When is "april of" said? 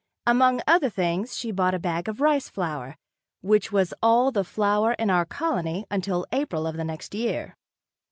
6.31-6.75